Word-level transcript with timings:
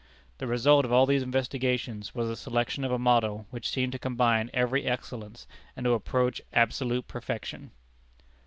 The 0.39 0.47
result 0.47 0.83
of 0.83 0.91
all 0.91 1.05
these 1.05 1.21
investigations 1.21 2.15
was 2.15 2.27
the 2.27 2.35
selection 2.35 2.83
of 2.83 2.91
a 2.91 2.97
model 2.97 3.45
which 3.51 3.69
seemed 3.69 3.91
to 3.91 3.99
combine 3.99 4.49
every 4.51 4.83
excellence, 4.85 5.45
and 5.75 5.83
to 5.83 5.93
approach 5.93 6.41
absolute 6.53 7.07
perfection. 7.07 7.69